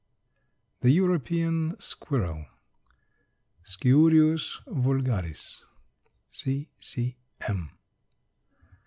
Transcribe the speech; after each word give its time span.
]THE 0.81 0.89
EUROPEAN 0.93 1.79
SQUIRREL. 1.79 2.47
(Sciurus 3.63 4.57
vulgaris.) 4.67 5.61
C. 6.31 6.69
C. 6.79 7.17
M. 7.41 7.69